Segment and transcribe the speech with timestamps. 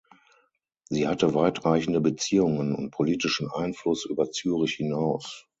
[0.89, 5.45] Sie hatte weitreichende Beziehungen und politischen Einfluss über Zürich hinaus.